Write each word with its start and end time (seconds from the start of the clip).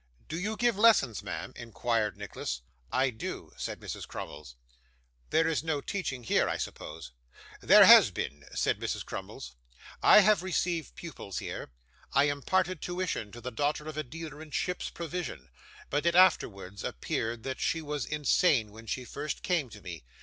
'Do 0.29 0.35
you 0.39 0.57
give 0.57 0.79
lessons, 0.79 1.21
ma'am?' 1.21 1.53
inquired 1.55 2.17
Nicholas. 2.17 2.63
'I 2.91 3.11
do,' 3.11 3.53
said 3.55 3.79
Mrs. 3.79 4.07
Crummles. 4.07 4.55
'There 5.29 5.47
is 5.47 5.63
no 5.63 5.79
teaching 5.79 6.23
here, 6.23 6.49
I 6.49 6.57
suppose?' 6.57 7.11
'There 7.61 7.85
has 7.85 8.09
been,' 8.09 8.43
said 8.55 8.79
Mrs. 8.79 9.05
Crummles. 9.05 9.55
'I 10.01 10.21
have 10.21 10.41
received 10.41 10.95
pupils 10.95 11.37
here. 11.37 11.69
I 12.13 12.23
imparted 12.23 12.81
tuition 12.81 13.31
to 13.31 13.41
the 13.41 13.51
daughter 13.51 13.85
of 13.87 13.95
a 13.95 14.01
dealer 14.03 14.41
in 14.41 14.49
ships' 14.49 14.89
provision; 14.89 15.49
but 15.91 16.07
it 16.07 16.15
afterwards 16.15 16.83
appeared 16.83 17.43
that 17.43 17.59
she 17.59 17.79
was 17.79 18.03
insane 18.07 18.71
when 18.71 18.87
she 18.87 19.05
first 19.05 19.43
came 19.43 19.69
to 19.69 19.81
me. 19.83 20.03